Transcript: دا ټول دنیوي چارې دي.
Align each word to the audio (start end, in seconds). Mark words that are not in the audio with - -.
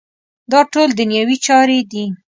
دا 0.51 0.59
ټول 0.73 0.89
دنیوي 0.99 1.37
چارې 1.47 1.79
دي. 1.91 2.05